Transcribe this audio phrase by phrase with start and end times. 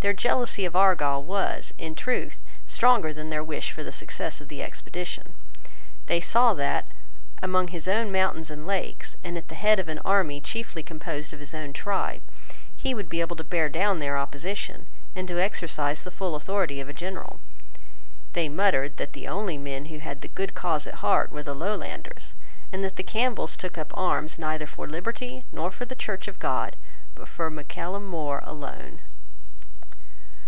[0.00, 4.46] Their jealousy of Argyle was, in truth, stronger than their wish for the success of
[4.46, 5.34] the expedition.
[6.06, 6.86] They saw that,
[7.42, 11.32] among his own mountains and lakes, and at the head of an army chiefly composed
[11.32, 12.22] of his own tribe,
[12.76, 14.86] he would be able to bear down their opposition,
[15.16, 17.40] and to exercise the full authority of a General.
[18.34, 21.54] They muttered that the only men who had the good cause at heart were the
[21.54, 22.34] Lowlanders,
[22.72, 26.38] and that the Campbells took up arms neither for liberty nor for the Church of
[26.38, 26.76] God,
[27.16, 29.00] but for Mac Callum More alone.